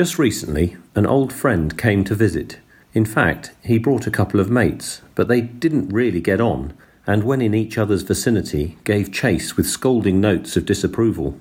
Just 0.00 0.18
recently, 0.18 0.78
an 0.94 1.04
old 1.04 1.30
friend 1.30 1.76
came 1.76 2.04
to 2.04 2.14
visit. 2.14 2.58
In 2.94 3.04
fact, 3.04 3.52
he 3.62 3.76
brought 3.76 4.06
a 4.06 4.10
couple 4.10 4.40
of 4.40 4.48
mates, 4.48 5.02
but 5.14 5.28
they 5.28 5.42
didn't 5.42 5.90
really 5.90 6.22
get 6.22 6.40
on, 6.40 6.72
and 7.06 7.22
when 7.22 7.42
in 7.42 7.52
each 7.52 7.76
other's 7.76 8.00
vicinity, 8.00 8.78
gave 8.84 9.12
chase 9.12 9.58
with 9.58 9.68
scolding 9.68 10.18
notes 10.18 10.56
of 10.56 10.64
disapproval. 10.64 11.38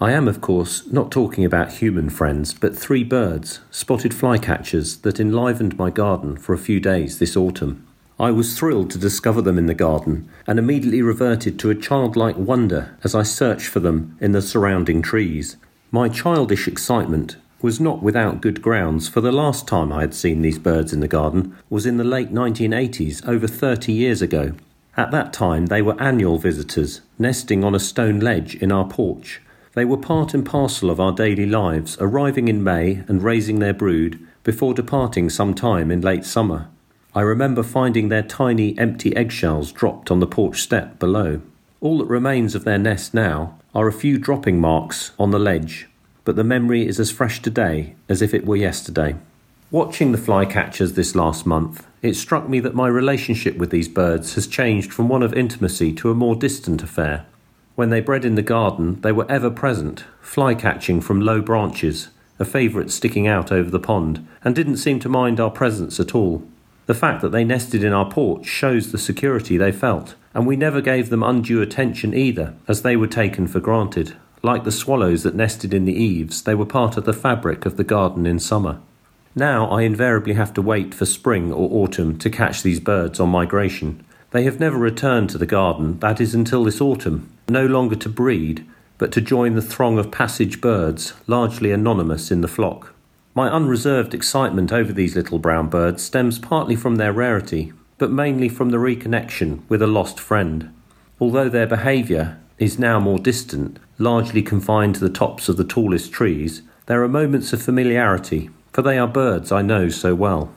I 0.00 0.10
am, 0.10 0.26
of 0.26 0.40
course, 0.40 0.88
not 0.88 1.12
talking 1.12 1.44
about 1.44 1.74
human 1.74 2.10
friends, 2.10 2.52
but 2.52 2.76
three 2.76 3.04
birds, 3.04 3.60
spotted 3.70 4.10
flycatchers, 4.10 5.02
that 5.02 5.20
enlivened 5.20 5.78
my 5.78 5.90
garden 5.90 6.36
for 6.36 6.52
a 6.52 6.58
few 6.58 6.80
days 6.80 7.20
this 7.20 7.36
autumn. 7.36 7.86
I 8.18 8.32
was 8.32 8.58
thrilled 8.58 8.90
to 8.90 8.98
discover 8.98 9.40
them 9.40 9.56
in 9.56 9.66
the 9.66 9.72
garden 9.72 10.28
and 10.48 10.58
immediately 10.58 11.00
reverted 11.00 11.60
to 11.60 11.70
a 11.70 11.76
childlike 11.76 12.36
wonder 12.36 12.98
as 13.04 13.14
I 13.14 13.22
searched 13.22 13.68
for 13.68 13.78
them 13.78 14.18
in 14.20 14.32
the 14.32 14.42
surrounding 14.42 15.00
trees. 15.00 15.56
My 15.92 16.08
childish 16.08 16.66
excitement 16.66 17.36
was 17.62 17.80
not 17.80 18.02
without 18.02 18.40
good 18.40 18.62
grounds, 18.62 19.08
for 19.08 19.20
the 19.20 19.32
last 19.32 19.66
time 19.66 19.92
I 19.92 20.00
had 20.00 20.14
seen 20.14 20.42
these 20.42 20.58
birds 20.58 20.92
in 20.92 21.00
the 21.00 21.08
garden 21.08 21.56
was 21.68 21.86
in 21.86 21.96
the 21.96 22.04
late 22.04 22.32
1980s, 22.32 23.26
over 23.28 23.46
30 23.46 23.92
years 23.92 24.22
ago. 24.22 24.52
At 24.96 25.10
that 25.10 25.32
time, 25.32 25.66
they 25.66 25.82
were 25.82 26.00
annual 26.00 26.38
visitors, 26.38 27.00
nesting 27.18 27.62
on 27.62 27.74
a 27.74 27.80
stone 27.80 28.20
ledge 28.20 28.54
in 28.56 28.72
our 28.72 28.86
porch. 28.86 29.40
They 29.74 29.84
were 29.84 29.96
part 29.96 30.34
and 30.34 30.44
parcel 30.44 30.90
of 30.90 30.98
our 30.98 31.12
daily 31.12 31.46
lives, 31.46 31.96
arriving 32.00 32.48
in 32.48 32.64
May 32.64 33.04
and 33.06 33.22
raising 33.22 33.60
their 33.60 33.72
brood 33.72 34.18
before 34.42 34.74
departing 34.74 35.30
some 35.30 35.54
time 35.54 35.90
in 35.90 36.00
late 36.00 36.24
summer. 36.24 36.68
I 37.14 37.20
remember 37.20 37.62
finding 37.62 38.08
their 38.08 38.22
tiny 38.22 38.76
empty 38.78 39.14
eggshells 39.16 39.72
dropped 39.72 40.10
on 40.10 40.20
the 40.20 40.26
porch 40.26 40.60
step 40.60 40.98
below. 40.98 41.40
All 41.80 41.98
that 41.98 42.06
remains 42.06 42.54
of 42.54 42.64
their 42.64 42.78
nest 42.78 43.14
now 43.14 43.58
are 43.74 43.88
a 43.88 43.92
few 43.92 44.18
dropping 44.18 44.60
marks 44.60 45.12
on 45.18 45.30
the 45.30 45.38
ledge, 45.38 45.88
but 46.24 46.36
the 46.36 46.44
memory 46.44 46.86
is 46.86 47.00
as 47.00 47.10
fresh 47.10 47.40
today 47.40 47.94
as 48.08 48.22
if 48.22 48.34
it 48.34 48.46
were 48.46 48.56
yesterday. 48.56 49.16
Watching 49.70 50.10
the 50.10 50.18
flycatchers 50.18 50.94
this 50.94 51.14
last 51.14 51.46
month, 51.46 51.86
it 52.02 52.14
struck 52.14 52.48
me 52.48 52.58
that 52.60 52.74
my 52.74 52.88
relationship 52.88 53.56
with 53.56 53.70
these 53.70 53.88
birds 53.88 54.34
has 54.34 54.46
changed 54.46 54.92
from 54.92 55.08
one 55.08 55.22
of 55.22 55.32
intimacy 55.32 55.92
to 55.92 56.10
a 56.10 56.14
more 56.14 56.34
distant 56.34 56.82
affair. 56.82 57.26
When 57.76 57.90
they 57.90 58.00
bred 58.00 58.24
in 58.24 58.34
the 58.34 58.42
garden, 58.42 59.00
they 59.02 59.12
were 59.12 59.30
ever 59.30 59.50
present, 59.50 60.04
fly 60.20 60.54
catching 60.54 61.00
from 61.00 61.20
low 61.20 61.40
branches, 61.40 62.08
a 62.40 62.44
favourite 62.44 62.90
sticking 62.90 63.28
out 63.28 63.52
over 63.52 63.70
the 63.70 63.78
pond, 63.78 64.26
and 64.42 64.56
didn't 64.56 64.78
seem 64.78 64.98
to 65.00 65.08
mind 65.08 65.38
our 65.38 65.50
presence 65.50 66.00
at 66.00 66.14
all. 66.14 66.42
The 66.86 66.94
fact 66.94 67.22
that 67.22 67.30
they 67.30 67.44
nested 67.44 67.84
in 67.84 67.92
our 67.92 68.10
porch 68.10 68.46
shows 68.46 68.90
the 68.90 68.98
security 68.98 69.56
they 69.56 69.70
felt, 69.70 70.16
and 70.34 70.46
we 70.46 70.56
never 70.56 70.80
gave 70.80 71.10
them 71.10 71.22
undue 71.22 71.62
attention 71.62 72.14
either, 72.14 72.54
as 72.66 72.82
they 72.82 72.96
were 72.96 73.06
taken 73.06 73.46
for 73.46 73.60
granted. 73.60 74.16
Like 74.42 74.64
the 74.64 74.72
swallows 74.72 75.22
that 75.22 75.34
nested 75.34 75.74
in 75.74 75.84
the 75.84 75.94
eaves, 75.94 76.42
they 76.42 76.54
were 76.54 76.66
part 76.66 76.96
of 76.96 77.04
the 77.04 77.12
fabric 77.12 77.66
of 77.66 77.76
the 77.76 77.84
garden 77.84 78.26
in 78.26 78.38
summer. 78.38 78.80
Now 79.34 79.66
I 79.70 79.82
invariably 79.82 80.34
have 80.34 80.54
to 80.54 80.62
wait 80.62 80.94
for 80.94 81.06
spring 81.06 81.52
or 81.52 81.68
autumn 81.70 82.18
to 82.18 82.30
catch 82.30 82.62
these 82.62 82.80
birds 82.80 83.20
on 83.20 83.28
migration. 83.28 84.04
They 84.30 84.44
have 84.44 84.58
never 84.58 84.78
returned 84.78 85.30
to 85.30 85.38
the 85.38 85.46
garden, 85.46 85.98
that 86.00 86.20
is 86.20 86.34
until 86.34 86.64
this 86.64 86.80
autumn, 86.80 87.30
no 87.48 87.66
longer 87.66 87.96
to 87.96 88.08
breed, 88.08 88.66
but 88.96 89.12
to 89.12 89.20
join 89.20 89.54
the 89.54 89.62
throng 89.62 89.98
of 89.98 90.10
passage 90.10 90.60
birds, 90.60 91.14
largely 91.26 91.70
anonymous 91.72 92.30
in 92.30 92.40
the 92.40 92.48
flock. 92.48 92.94
My 93.34 93.48
unreserved 93.48 94.14
excitement 94.14 94.72
over 94.72 94.92
these 94.92 95.16
little 95.16 95.38
brown 95.38 95.68
birds 95.68 96.02
stems 96.02 96.38
partly 96.38 96.76
from 96.76 96.96
their 96.96 97.12
rarity, 97.12 97.72
but 97.98 98.10
mainly 98.10 98.48
from 98.48 98.70
the 98.70 98.78
reconnection 98.78 99.60
with 99.68 99.82
a 99.82 99.86
lost 99.86 100.18
friend. 100.18 100.72
Although 101.20 101.48
their 101.48 101.66
behaviour 101.66 102.38
is 102.60 102.78
now 102.78 103.00
more 103.00 103.18
distant, 103.18 103.78
largely 103.98 104.42
confined 104.42 104.94
to 104.94 105.00
the 105.00 105.08
tops 105.08 105.48
of 105.48 105.56
the 105.56 105.64
tallest 105.64 106.12
trees, 106.12 106.62
there 106.86 107.02
are 107.02 107.08
moments 107.08 107.52
of 107.52 107.62
familiarity, 107.62 108.50
for 108.72 108.82
they 108.82 108.98
are 108.98 109.08
birds 109.08 109.50
I 109.50 109.62
know 109.62 109.88
so 109.88 110.14
well. 110.14 110.52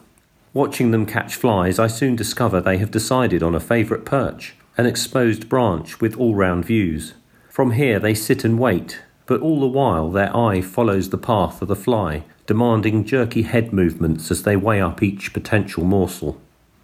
Watching 0.54 0.92
them 0.92 1.06
catch 1.06 1.36
flies, 1.36 1.80
I 1.80 1.88
soon 1.88 2.16
discover 2.16 2.60
they 2.60 2.78
have 2.78 2.92
decided 2.92 3.42
on 3.42 3.56
a 3.56 3.60
favourite 3.60 4.06
perch, 4.06 4.54
an 4.78 4.86
exposed 4.86 5.48
branch 5.48 6.02
with 6.02 6.18
all 6.18 6.36
round 6.36 6.66
views. 6.66 7.14
From 7.50 7.72
here 7.72 8.00
they 8.00 8.14
sit 8.14 8.44
and 8.44 8.60
wait, 8.60 9.02
but 9.26 9.40
all 9.40 9.62
the 9.62 9.68
while 9.68 10.12
their 10.12 10.36
eye 10.36 10.62
follows 10.62 11.10
the 11.10 11.18
path 11.18 11.62
of 11.62 11.70
the 11.70 11.76
fly, 11.76 12.24
demanding 12.46 13.06
jerky 13.06 13.44
head 13.44 13.72
movements 13.72 14.30
as 14.30 14.44
they 14.44 14.58
weigh 14.58 14.82
up 14.82 15.02
each 15.02 15.32
potential 15.32 15.86
morsel. 15.86 16.42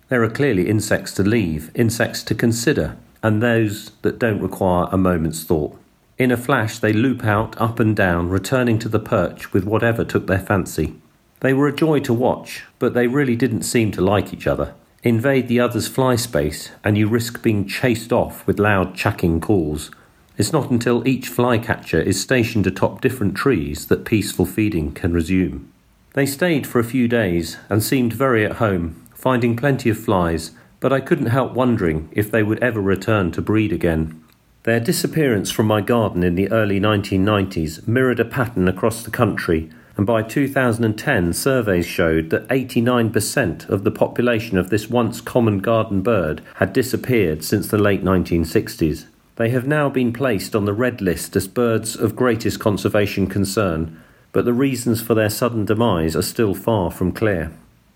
There 0.07 0.23
are 0.23 0.29
clearly 0.29 0.69
insects 0.69 1.13
to 1.15 1.23
leave, 1.23 1.71
insects 1.75 2.23
to 2.23 2.35
consider, 2.35 2.95
and 3.21 3.41
those 3.41 3.91
that 4.01 4.19
don't 4.19 4.41
require 4.41 4.87
a 4.91 4.97
moment's 4.97 5.43
thought. 5.43 5.77
In 6.17 6.31
a 6.31 6.37
flash, 6.37 6.79
they 6.79 6.93
loop 6.93 7.23
out, 7.23 7.59
up 7.59 7.79
and 7.79 7.95
down, 7.95 8.29
returning 8.29 8.79
to 8.79 8.89
the 8.89 8.99
perch 8.99 9.53
with 9.53 9.63
whatever 9.63 10.03
took 10.03 10.27
their 10.27 10.39
fancy. 10.39 10.95
They 11.39 11.53
were 11.53 11.67
a 11.67 11.75
joy 11.75 11.99
to 12.01 12.13
watch, 12.13 12.65
but 12.77 12.93
they 12.93 13.07
really 13.07 13.35
didn't 13.35 13.63
seem 13.63 13.91
to 13.91 14.01
like 14.01 14.33
each 14.33 14.47
other. 14.47 14.73
Invade 15.03 15.47
the 15.47 15.61
other's 15.61 15.87
fly 15.87 16.17
space, 16.17 16.71
and 16.83 16.97
you 16.97 17.07
risk 17.07 17.41
being 17.41 17.67
chased 17.67 18.11
off 18.11 18.45
with 18.45 18.59
loud 18.59 18.95
chucking 18.95 19.39
calls, 19.39 19.91
it's 20.39 20.53
not 20.53 20.71
until 20.71 21.05
each 21.05 21.27
flycatcher 21.27 21.99
is 21.99 22.21
stationed 22.21 22.65
atop 22.65 23.01
different 23.01 23.35
trees 23.35 23.87
that 23.87 24.05
peaceful 24.05 24.45
feeding 24.45 24.93
can 24.93 25.11
resume. 25.11 25.69
They 26.13 26.25
stayed 26.25 26.65
for 26.65 26.79
a 26.79 26.85
few 26.85 27.09
days 27.09 27.57
and 27.69 27.83
seemed 27.83 28.13
very 28.13 28.45
at 28.45 28.53
home, 28.53 29.05
finding 29.13 29.57
plenty 29.57 29.89
of 29.89 29.99
flies, 29.99 30.51
but 30.79 30.93
I 30.93 31.01
couldn't 31.01 31.27
help 31.27 31.53
wondering 31.53 32.09
if 32.11 32.31
they 32.31 32.43
would 32.43 32.59
ever 32.59 32.81
return 32.81 33.31
to 33.31 33.41
breed 33.41 33.71
again. 33.71 34.23
Their 34.63 34.79
disappearance 34.79 35.51
from 35.51 35.67
my 35.67 35.81
garden 35.81 36.23
in 36.23 36.35
the 36.35 36.51
early 36.51 36.79
1990s 36.79 37.87
mirrored 37.87 38.19
a 38.19 38.25
pattern 38.25 38.67
across 38.67 39.03
the 39.03 39.11
country, 39.11 39.69
and 39.97 40.05
by 40.05 40.21
2010 40.21 41.33
surveys 41.33 41.85
showed 41.85 42.29
that 42.29 42.47
89% 42.47 43.67
of 43.69 43.83
the 43.83 43.91
population 43.91 44.57
of 44.57 44.69
this 44.69 44.89
once 44.89 45.21
common 45.21 45.59
garden 45.59 46.01
bird 46.01 46.41
had 46.55 46.71
disappeared 46.71 47.43
since 47.43 47.67
the 47.67 47.77
late 47.77 48.03
1960s. 48.03 49.05
They 49.35 49.49
have 49.49 49.67
now 49.67 49.89
been 49.89 50.13
placed 50.13 50.55
on 50.55 50.65
the 50.65 50.73
red 50.73 51.01
list 51.01 51.35
as 51.35 51.47
birds 51.47 51.95
of 51.95 52.15
greatest 52.15 52.59
conservation 52.59 53.27
concern, 53.27 54.01
but 54.31 54.45
the 54.45 54.53
reasons 54.53 55.01
for 55.01 55.15
their 55.15 55.29
sudden 55.29 55.65
demise 55.65 56.15
are 56.15 56.21
still 56.21 56.53
far 56.53 56.91
from 56.91 57.11
clear. 57.11 57.51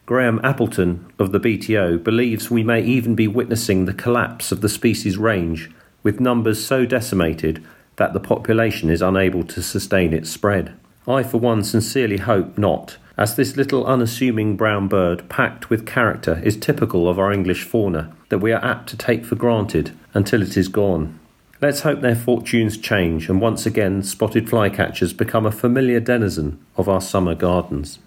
Graham 0.06 0.42
Appleton 0.44 1.06
of 1.18 1.32
the 1.32 1.40
BTO 1.40 2.04
believes 2.04 2.52
we 2.52 2.62
may 2.62 2.82
even 2.84 3.16
be 3.16 3.26
witnessing 3.26 3.86
the 3.86 3.94
collapse 3.94 4.52
of 4.52 4.60
the 4.60 4.68
species 4.68 5.18
range, 5.18 5.72
with 6.04 6.20
numbers 6.20 6.66
so 6.66 6.86
decimated 6.86 7.64
that 7.96 8.12
the 8.12 8.20
population 8.20 8.90
is 8.90 9.02
unable 9.02 9.46
to 9.46 9.62
sustain 9.62 10.14
its 10.14 10.30
spread. 10.30 10.74
I, 11.08 11.24
for 11.24 11.38
one, 11.38 11.64
sincerely 11.64 12.18
hope 12.18 12.58
not, 12.58 12.98
as 13.18 13.38
this 13.38 13.56
little 13.56 13.86
unassuming 13.86 14.58
brown 14.58 14.90
bird, 14.90 15.30
packed 15.30 15.70
with 15.70 15.86
character, 15.86 16.42
is 16.44 16.58
typical 16.58 17.08
of 17.08 17.18
our 17.18 17.32
English 17.32 17.64
fauna 17.64 18.14
that 18.28 18.40
we 18.40 18.52
are 18.52 18.64
apt 18.64 18.90
to 18.90 18.98
take 18.98 19.24
for 19.24 19.36
granted 19.36 19.98
until 20.14 20.42
it 20.42 20.58
is 20.58 20.68
gone. 20.68 21.18
Let's 21.62 21.82
hope 21.82 22.02
their 22.02 22.16
fortunes 22.16 22.78
change 22.78 23.30
and 23.30 23.40
once 23.40 23.66
again 23.66 24.04
spotted 24.04 24.48
flycatchers 24.48 25.16
become 25.16 25.46
a 25.46 25.52
familiar 25.52 26.02
denizen 26.02 26.60
of 26.76 26.90
our 26.90 27.00
summer 27.00 27.36
gardens. 27.36 28.00